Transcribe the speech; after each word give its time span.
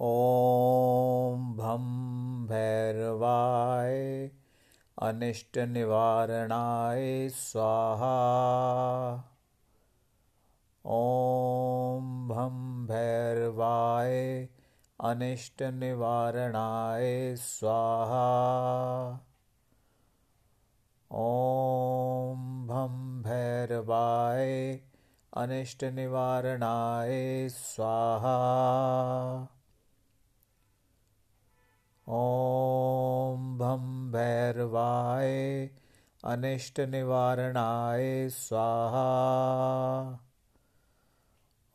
ॐ 0.00 1.56
भं 1.56 1.84
भैरवाय 2.46 4.30
अनिष्टनिवारणाय 5.02 7.28
स्वाहा। 7.28 8.16
ॐ 10.86 12.28
भं 12.28 12.86
भैरवाय 12.86 14.48
अनिष्टनिवारणाय 15.00 17.36
स्वाहा। 17.36 18.26
ॐ 21.10 22.66
भं 22.66 23.22
भैरवाय 23.22 24.80
अनिष्टनिवारणाय 25.36 27.48
स्वाहा 27.48 28.36
ॐ 32.08 33.58
भं 33.58 34.12
भैरवाय 34.12 35.70
अनिष्टनिवारणाय 36.24 38.28
स्वाहा। 38.28 39.06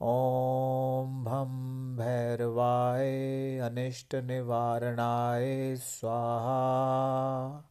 ॐ 0.02 1.24
भं 1.24 1.96
भैरवाय 1.96 3.60
अनिष्टनिवारणाय 3.60 5.76
स्वाहा। 5.76 7.64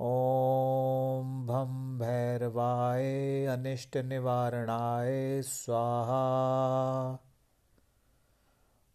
ॐ 0.00 1.46
भं 1.46 1.98
भैरवाय 1.98 3.46
अनिष्टनिवारणाय 3.46 5.42
स्वाहा 5.42 7.27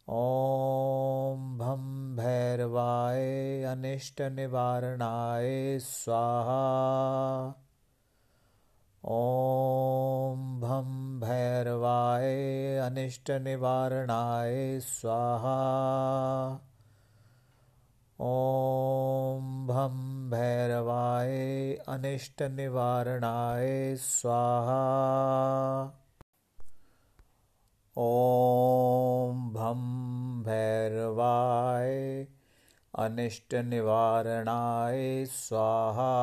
ॐ 0.10 1.58
भं 1.58 2.16
भैरवाय 2.16 3.64
अनिष्टनिवारणाय 3.64 5.80
स्वाहा। 5.80 7.56
ॐ 9.06 10.60
भं 10.60 11.20
भैरवाय 11.20 12.78
अनिष्टनिवारणाय 12.78 14.80
स्वाहा। 14.80 15.58
ॐ 18.20 19.68
भं 19.68 20.30
भैरवाय 20.30 21.78
अनिष्टनिवारणाय 21.88 23.96
स्वाहा। 23.96 26.03
ॐ 27.98 29.52
भं 29.54 29.82
भैरवाय 30.44 32.28
अनिष्टनिवारणाय 33.00 35.26
स्वाहा। 35.26 36.14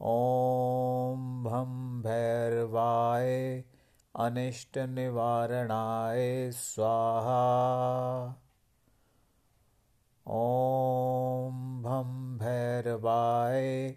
ॐ 0.00 1.42
भं 1.44 2.02
भैरवाय 2.02 3.64
अनिष्टनिवारणाय 4.14 6.50
स्वाहा। 6.50 7.44
ॐ 10.26 11.82
भं 11.82 12.38
भैरवाय 12.38 13.94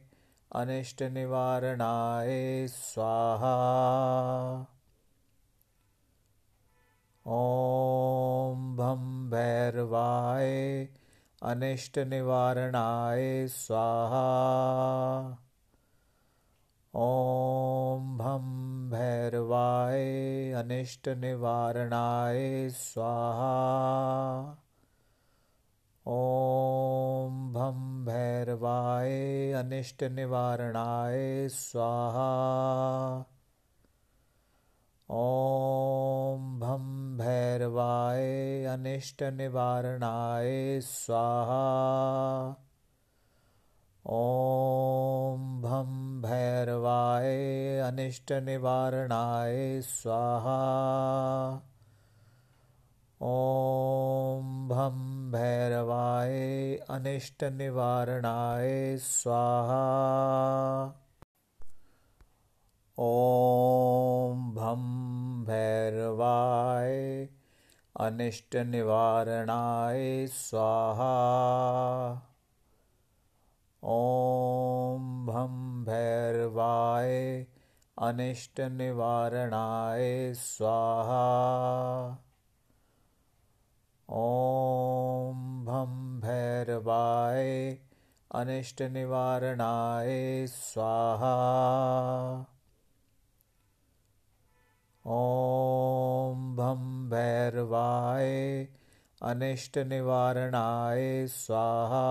अनिष्टनिवारणाय 0.56 2.68
स्वाहा 2.68 3.56
ॐ 7.28 8.76
भं 8.78 9.30
भैरवाय 9.30 10.88
अनिष्टनिवारणाय 11.42 13.48
स्वाहा। 13.48 14.26
ॐ 16.96 18.18
भं 18.18 18.90
भैरवाय 18.90 20.52
अनिष्टनिवारणाय 20.52 22.70
स्वाहा। 22.70 23.54
ॐ 26.08 27.54
भं 27.54 28.06
भैरवाय 28.06 29.52
अनिष्टनिवारणाय 29.52 31.50
स्वाहा 31.50 33.35
ॐ 35.10 36.60
भं 36.60 37.18
भैरवाय 37.18 38.66
अनिष्टनिवारणाय 38.66 40.82
स्वाहा। 40.82 42.56
ॐ 44.08 45.62
भं 45.62 46.22
भैरवाय 46.22 47.80
अनिष्टनिवारणाय 47.80 49.82
स्वाहा। 49.82 50.60
ॐ 53.22 54.68
भं 54.68 55.32
भैरवाय 55.32 56.78
अनिष्टनिवारणाय 56.90 58.98
स्वाहा। 58.98 59.86
ॐ 62.98 64.56
भं 64.56 64.84
भैरवाय 65.44 67.28
अनिष्टनिवारणाय 68.00 70.28
स्वाहा। 70.28 71.14
ॐ 73.84 75.26
भं 75.26 75.84
भैरवाय 75.84 77.46
अनिष्टनिवारणाय 77.98 80.34
स्वाहा। 80.34 82.18
ॐ 84.10 85.66
भं 85.66 86.20
भैरवाय 86.20 87.78
अनिष्टनिवारणाय 88.32 90.48
स्वाहा 90.48 91.36
ॐ 95.08 96.56
भं 96.56 97.10
भैरवाय 97.10 98.68
अनिष्टनिवारणाय 99.22 101.28
स्वाहा। 101.28 102.06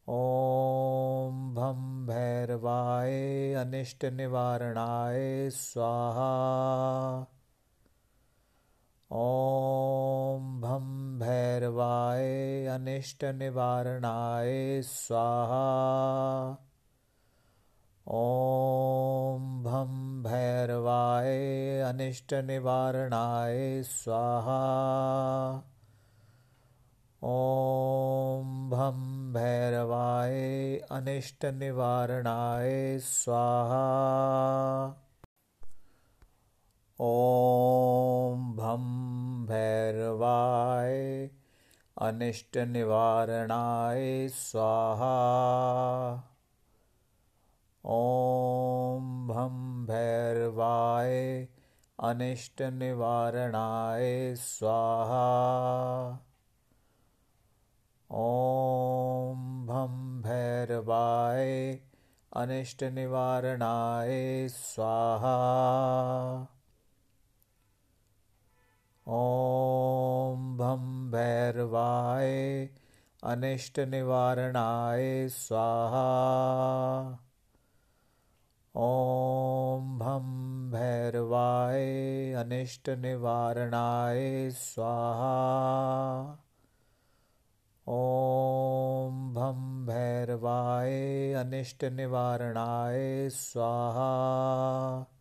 ॐ 0.10 1.54
भं 1.54 2.06
भैरवाय 2.06 3.54
अनिष्टनिवारणाय 3.54 5.50
स्वाहा 5.50 7.37
ॐ 9.12 10.62
भं 10.62 11.20
भैरवाय 11.20 12.66
अनिष्टनिवारणाय 12.66 14.82
स्वाहा। 14.82 16.58
ॐ 18.08 19.64
भं 19.64 20.24
भैरवाय 20.24 21.82
अनिष्टनिवारणाय 21.82 23.84
स्वाहा। 23.84 24.60
ॐ 27.24 28.70
भं 28.70 29.34
भैरवाय 29.34 30.78
अनिष्टनिवारणाय 30.92 33.00
स्वाहा 33.00 33.88
अनिष्टनिवारणाय 42.08 44.28
स्वाहा। 44.28 45.16
ॐ 47.86 49.28
भं 49.28 49.86
भैरवाय 49.86 51.48
अनिष्टनिवारणाय 52.00 54.36
स्वाहा। 54.36 56.20
ॐ 58.12 59.66
भं 59.66 60.22
भैरवाय 60.22 61.80
अनिष्टनिवारणाय 62.34 64.48
स्वाहा। 64.48 65.38
ॐ 69.08 69.47
अनिष्टनिवारणाय 73.28 75.30
स्वाहा। 75.30 76.08
ॐ 78.76 79.98
भं 79.98 80.72
भैरवाय 80.72 82.34
अनिष्टनिवारणाय 82.34 84.50
स्वाहा। 84.50 85.36
ॐ 87.88 89.34
भं 89.34 89.86
भैरवाय 89.86 91.34
अनिष्टनिवारणाय 91.34 93.30
स्वाहा 93.30 95.17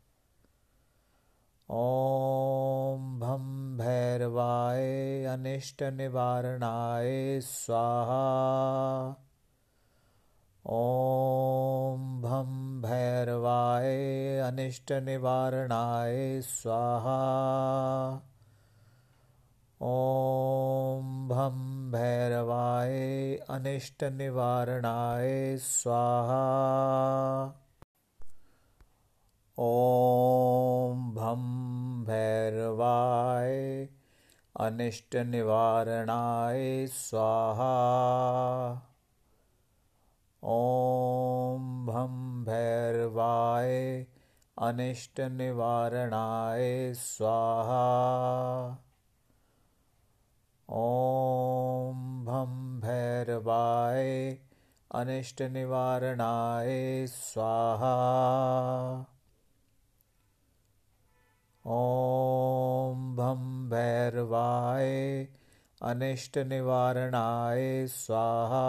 ॐ 1.70 3.18
भं 3.18 3.76
भैरवाय 3.76 5.24
अनिष्टनिवारणाय 5.24 7.40
स्वाहा। 7.40 9.06
ॐ 10.66 12.22
भं 12.22 12.82
भैरवाय 12.82 14.38
अनिष्टनिवारणाय 14.38 16.40
स्वाहा। 16.40 17.18
ॐ 19.82 21.28
भं 21.28 21.90
भैरवाय 21.90 23.36
अनिष्टनिवारणाय 23.50 25.56
स्वाहा 25.56 26.42
ॐ 29.58 31.14
भं 31.14 31.44
भैरवाय 32.04 33.88
अनिष्टनिवारणाय 34.60 36.86
स्वाहा। 36.86 37.72
ॐ 40.44 41.86
भं 41.86 42.44
भैरवाय 42.44 44.06
अनिष्टनिवारणाय 44.58 46.92
स्वाहा। 46.94 47.86
ॐ 50.68 52.24
भं 52.26 52.80
भैरवाय 52.80 54.38
अनिष्टनिवारणाय 54.90 57.06
स्वाहा 57.06 57.96
ॐ 61.66 63.16
भं 63.16 63.68
भैरवाय 63.68 65.28
अनिष्टनिवारणाय 65.82 67.86
स्वाहा। 67.86 68.66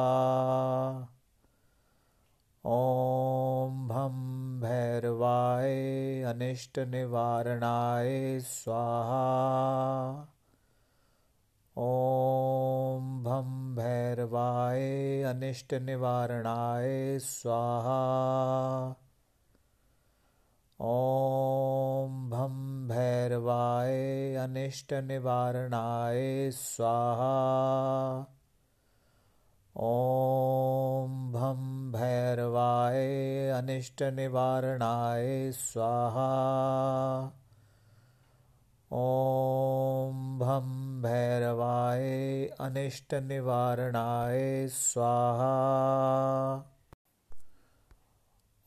ॐ 2.66 3.88
भं 3.88 4.60
भैरवाय 4.60 6.24
अनिष्टनिवारणाय 6.24 8.40
स्वाहा। 8.40 9.24
ॐ 11.78 13.24
भं 13.24 13.76
भैरवाय 13.76 15.24
अनिष्टनिवारणाय 15.24 17.20
स्वाहा 17.20 19.07
ॐ 20.80 22.30
भं 22.30 22.88
भैरवाय 22.88 24.36
अनिष्टनिवारणाय 24.36 26.52
स्वाहा। 26.52 28.26
ॐ 29.78 31.32
भं 31.32 31.92
भैरवाय 31.92 33.50
अनिष्टनिवारणाय 33.50 35.52
स्वाहा। 35.52 36.28
ॐ 38.92 40.40
भं 40.40 41.02
भैरवाय 41.02 42.50
अनिष्टनिवारणाय 42.60 44.68
स्वाहा 44.68 45.58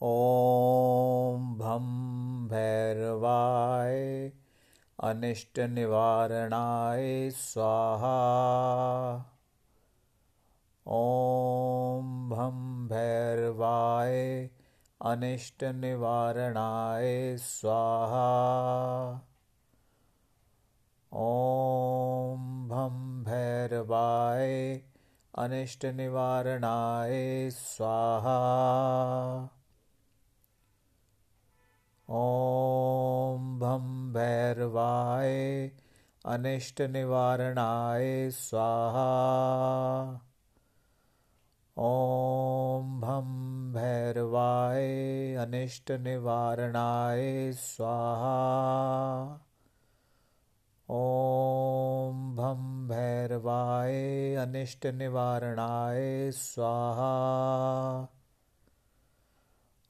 ॐ 0.02 1.58
भं 1.58 1.86
भैरवाय 2.48 4.32
अनिष्टनिवारणाय 5.02 7.30
स्वाहा। 7.30 8.14
ॐ 10.86 12.28
भं 12.30 12.88
भैरवाय 12.88 14.50
अनिष्टनिवारणाय 15.00 17.36
स्वाहा। 17.36 18.30
ॐ 21.12 22.68
भं 22.68 23.24
भैरवाय 23.24 24.80
अनिष्टनिवारणाय 25.34 27.50
स्वाहा 27.50 28.38
ॐ 32.10 33.58
भं 33.58 34.12
भैरवाय 34.12 35.70
अनिष्टनिवारणाय 36.26 38.30
स्वाहा। 38.30 39.10
ॐ 41.78 43.00
भं 43.00 43.72
भैरवाय 43.72 45.34
अनिष्टनिवारणाय 45.34 47.52
स्वाहा। 47.52 48.36
ॐ 50.88 52.36
भं 52.36 52.88
भैरवाय 52.88 54.34
अनिष्टनिवारणाय 54.34 56.30
स्वाहा 56.32 58.19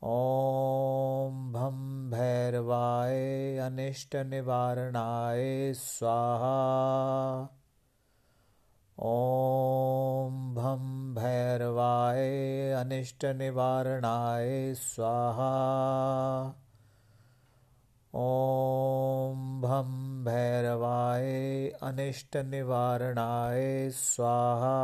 ॐ 0.02 1.52
भं 1.52 2.10
भैरवाय 2.10 3.58
अनिष्टनिवारणाय 3.58 5.72
स्वाहा। 5.72 7.48
ॐ 8.98 10.54
भं 10.54 11.14
भैरवाय 11.14 12.72
अनिष्टनिवारणाय 12.72 14.74
स्वाहा। 14.74 15.50
ॐ 18.14 19.60
भं 19.60 20.24
भैरवाय 20.24 21.70
अनिष्टनिवारणाय 21.82 23.90
स्वाहा 23.90 24.80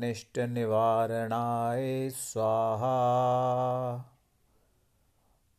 अनिष्टनिवारणाय 0.00 2.10
स्वाहा। 2.10 2.94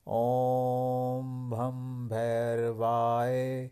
ॐ 0.07 1.49
भं 1.49 2.07
भैरवाय 2.07 3.69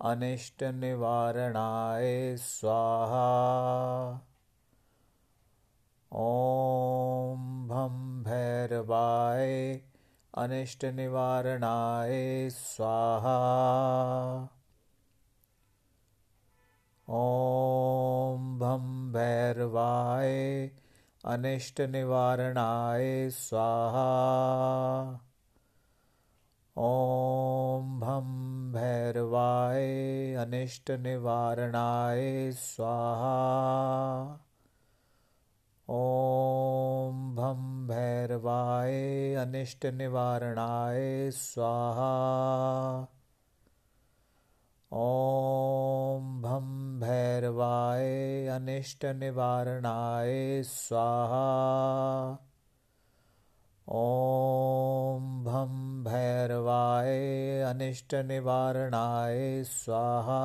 अनिष्टनिवारणाय 0.00 2.36
स्वाहा। 2.36 4.20
ॐ 6.12 7.68
भं 7.68 8.22
भैरवाय 8.22 9.80
अनिष्टनिवारणाय 10.34 12.48
स्वाहा। 12.50 13.38
ॐ 17.08 17.49
अनिष्टनिवारणाय 21.24 23.30
स्वाहा। 23.30 24.08
ॐ 26.76 28.00
भं 28.00 28.72
भैरवाय 28.72 30.34
अनिष्टनिवारणाय 30.34 32.52
स्वाहा। 32.52 33.36
ॐ 35.88 37.34
भं 37.34 37.86
भैरवाय 37.86 39.34
अनिष्टनिवारणाय 39.34 41.30
स्वाहा 41.30 42.10
ॐ 44.92 46.42
भं 46.42 47.00
भैरवाय 47.00 48.46
अनिष्टनिवारणाय 48.46 50.62
स्वाहा। 50.62 52.38
ॐ 53.88 55.44
भं 55.44 56.04
भैरवाय 56.04 57.62
अनिष्टनिवारणाय 57.62 59.64
स्वाहा। 59.64 60.40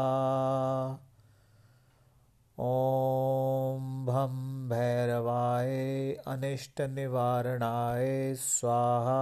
ॐ 2.59 4.05
भं 4.05 4.69
भैरवाय 4.69 6.15
अनिष्टनिवारणाय 6.27 8.35
स्वाहा। 8.35 9.21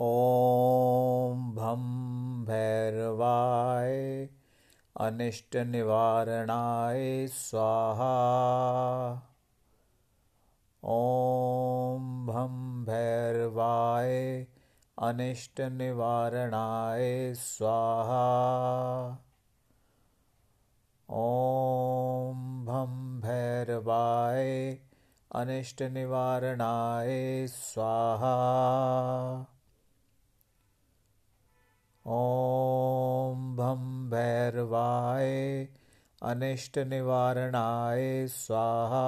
ॐ 0.00 1.54
भं 1.54 2.44
भैरवाय 2.44 4.28
अनिष्टनिवारणाय 5.00 7.26
स्वाहा। 7.26 8.14
ॐ 10.84 12.26
भं 12.26 12.84
भैरवाय 12.84 14.46
अनिष्टनिवारणाय 14.98 17.34
स्वाहा। 17.34 19.08
ॐ 21.10 22.64
भं 22.64 23.20
भैरवाय 23.20 24.78
अनिष्टनिवारणाय 25.34 27.46
स्वाहा 27.46 28.36
ॐ 32.08 33.56
भं 33.56 34.10
भैरवाय 34.10 35.68
अनिष्टनिवारणाय 36.22 38.26
स्वाहा। 38.26 39.06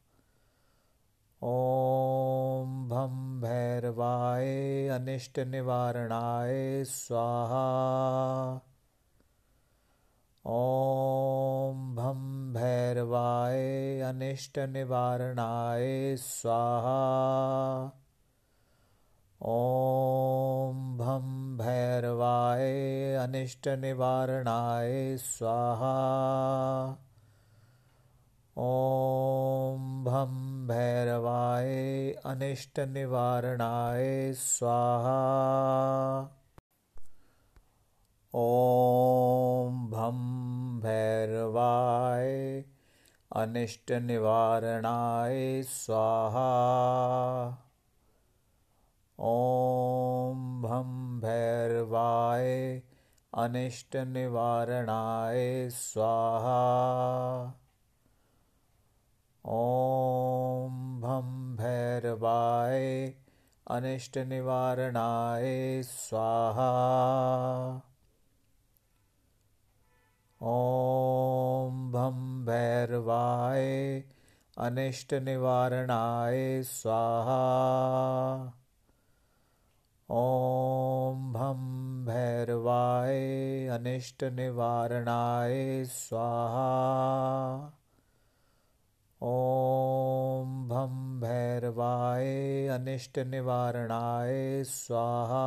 ॐ 1.43 2.89
भं 2.89 3.41
भैरवाय 3.41 4.89
अनिष्टनिवारणाय 4.89 6.85
स्वाहा 6.85 7.65
ॐ 10.47 11.95
भं 11.95 12.53
भैरवाय 12.53 14.01
अनिष्टनिवारणाय 14.01 16.17
स्वाहा। 16.17 17.93
ॐ 19.43 20.97
भं 20.97 21.57
भैरवाय 21.57 23.15
अनिष्टनिवारणाय 23.15 25.17
स्वाहा। 25.17 25.95
ॐ 28.59 30.05
भं 30.05 30.67
भैरवाय 30.67 32.15
अनिष्टनिवारणाय 32.25 34.33
स्वाहा। 34.33 35.25
ॐ 38.37 39.91
भं 39.91 40.17
भैरवाय 40.81 42.65
अनिष्टनिवारणाय 43.37 45.63
स्वाहा। 45.63 46.49
ॐ 49.19 50.63
भं 50.63 51.21
भैरवाय 51.21 52.83
अनिष्टनिवारणाय 53.35 55.71
स्वाहा। 55.71 56.61
ॐ 59.45 61.01
भं 61.01 61.57
भैरवाय 61.57 63.15
अनिष्टनिवारणाय 63.71 65.83
स्वाहा 65.83 66.71
ॐ 70.47 71.93
भं 71.93 72.45
भैरवाय 72.45 74.03
अनिष्टनिवारणाय 74.59 76.63
स्वाहा। 76.63 77.43
ॐ 80.11 81.33
भं 81.33 82.05
भैरवाय 82.05 83.69
अनिष्टनिवारणाय 83.69 85.85
स्वाहा। 85.85 86.69
ॐ 89.23 90.69
भं 90.69 91.21
भैरवाय 91.21 92.69
अनिष्टनिवारणाय 92.69 94.65
स्वाहा 94.65 95.45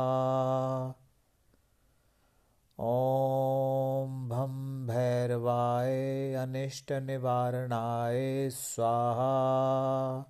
ॐ 2.80 4.28
भं 4.28 4.86
भैरवाय 4.86 6.34
अनिष्टनिवारणाय 6.34 8.50
स्वाहा। 8.50 10.24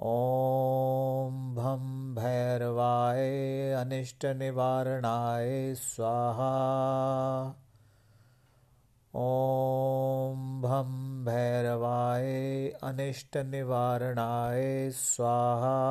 ॐ 0.00 1.54
भं 1.54 2.14
भैरवाय 2.14 3.72
अनिष्टनिवारणाय 3.72 5.74
स्वाहा। 5.74 6.52
ॐ 9.14 10.60
भं 10.62 11.24
भैरवाय 11.24 12.70
अनिष्टनिवारणाय 12.82 14.90
स्वाहा 14.90 15.82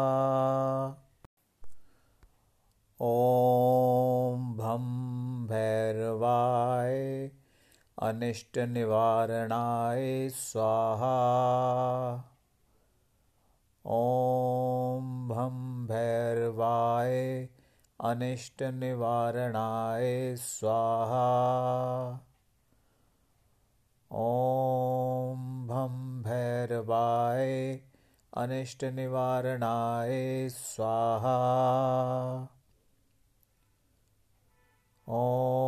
अनिष्टनिवारणाय 8.11 10.29
स्वाहा। 10.29 11.15
ॐ 13.85 15.27
भं 15.27 15.87
भैरवाय 15.87 17.47
अनिष्टनिवारणाय 17.99 20.35
स्वाहा। 20.35 22.19
ॐ 24.11 25.67
भं 25.67 26.21
भैरवाय 26.21 27.79
अनिष्टनिवारणाय 28.33 30.49
स्वाहा। 30.49 31.37
ॐ 35.07 35.60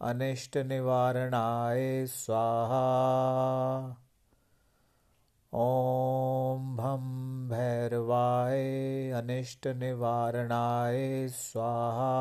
अनिष्टनिवारणाय 0.00 2.06
स्वाहा। 2.06 2.82
ॐ 5.54 6.76
भं 6.76 7.48
भैरवाय 7.48 9.10
अनिष्टनिवारणाय 9.10 11.28
स्वाहा। 11.28 12.12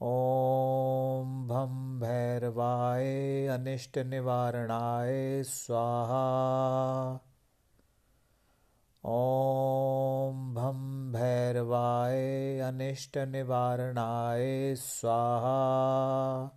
ॐ 0.00 1.46
भं 1.48 2.00
भैरवाय 2.00 3.46
अनिष्टनिवारणाय 3.46 5.42
स्वाहा 5.42 6.24
ॐ 9.06 10.54
भं 10.54 11.12
भैरवाय 11.12 12.60
अनिष्टनिवारणाय 12.60 14.74
स्वाहा। 14.74 16.50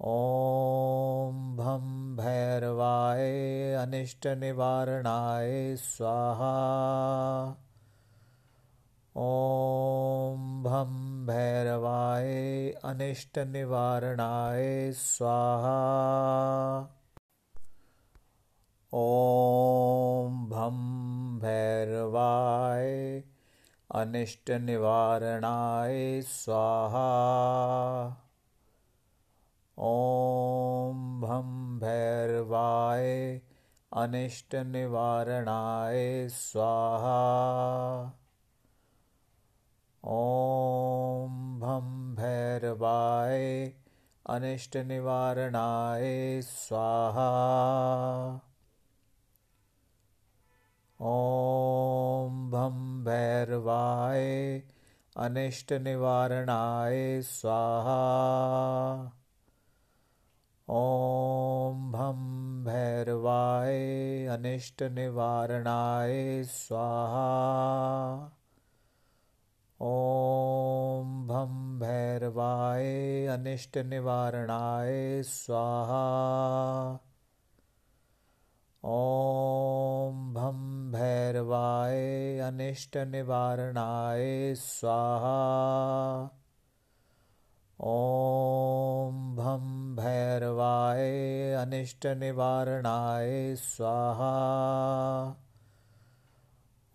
ॐ 0.00 1.56
भं 1.56 2.16
भैरवाय 2.16 3.74
अनिष्टनिवारणाय 3.74 5.76
स्वाहा। 5.76 6.54
ॐ 9.16 10.62
भं 10.62 11.26
भैरवाय 11.26 12.72
अनिष्टनिवारणाय 12.84 14.92
स्वाहा 14.92 15.80
ॐ 18.96 20.50
भं 20.50 20.76
भैरवाय 21.38 23.22
अनिष्टनिवारणाय 23.94 26.22
स्वाहा। 26.22 27.08
ॐ 29.78 31.20
भं 31.20 31.78
भैरवाय 31.78 33.40
अनिष्टनिवारणाय 33.92 36.28
स्वाहा। 36.28 38.02
ॐ 40.04 41.58
भं 41.58 42.14
भैरवाय 42.14 43.72
अनिष्टनिवारणाय 44.26 46.40
स्वाहा 46.42 47.30
ॐ 51.00 52.50
भं 52.50 53.04
भैरवाय 53.04 54.62
अनिष्टनिवारणाय 55.16 57.22
स्वाहा। 57.22 57.98
ॐ 60.68 61.92
भं 61.92 62.64
भैरवाय 62.64 64.26
अनिष्टनिवारणाय 64.26 66.44
स्वाहा। 66.44 68.30
ॐ 69.80 71.26
भं 71.26 71.78
भैरवाय 71.78 73.26
अनिष्टनिवारणाय 73.26 75.22
स्वाहा 75.22 76.04
ॐ 78.86 80.34
भं 80.34 80.92
भैरवाय 80.92 82.38
अनिष्टनिवारणाय 82.38 84.54
स्वाहा। 84.54 86.30
ॐ 87.80 89.36
भं 89.36 89.96
भैरवाय 89.96 91.54
अनिष्टनिवारणाय 91.54 93.56
स्वाहा। 93.56 94.34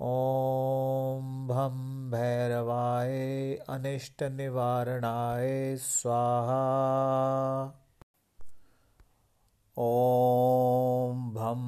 ॐ 0.02 1.48
भं 1.48 2.12
भैरवाय 2.12 3.58
अनिष्टनिवारणाय 3.70 5.78
स्वाहा 5.78 6.60
ॐ 9.82 11.34
भं 11.34 11.60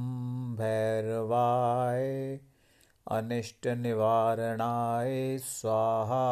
भैरवाय 0.55 2.39
अनिष्टनिवारणाय 3.11 5.37
स्वाहा। 5.37 6.23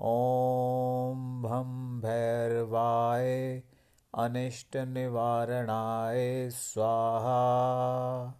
ॐ 0.00 1.42
भं 1.42 2.00
भैरवाय 2.00 3.62
अनिष्टनिवारणाय 4.14 6.50
स्वाहा। 6.50 8.34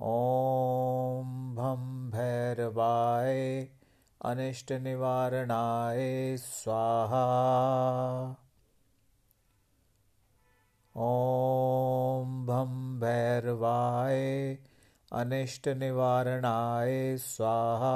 ॐ 0.00 1.54
भं 1.54 2.10
भैरवाय 2.10 3.68
अनिष्टनिवारणाय 4.24 6.36
स्वाहा 6.36 7.26
ॐ 11.02 12.46
भं 12.46 13.00
भैरवाय 13.00 14.58
अनिष्टनिवारणाय 15.12 17.16
स्वाहा। 17.16 17.94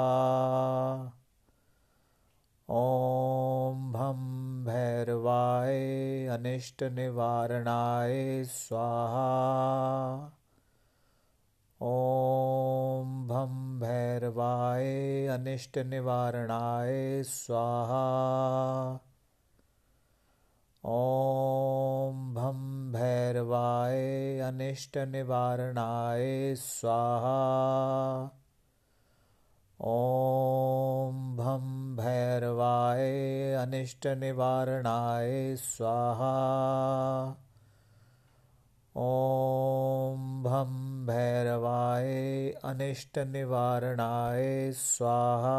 ॐ 2.69 3.91
भं 3.91 4.65
भैरवाय 4.65 6.27
अनिष्टनिवारणाय 6.27 8.43
स्वाहा। 8.43 10.15
ॐ 11.81 13.27
भं 13.27 13.79
भैरवाय 13.79 15.27
अनिष्टनिवारणाय 15.27 17.23
स्वाहा 17.23 18.05
ॐ 20.87 22.33
भं 22.33 22.91
भैरवाय 22.91 24.39
अनिष्टनिवारणाय 24.39 26.55
स्वाहा। 26.55 28.31
ॐ 29.81 31.35
भं 31.35 31.95
भैरवाय 31.95 33.53
अनिष्टनिवारणाय 33.53 35.55
स्वाहा। 35.55 36.35
ॐ 38.97 40.43
भं 40.43 41.05
भैरवाय 41.05 42.53
अनिष्टनिवारणाय 42.63 44.71
स्वाहा 44.71 45.55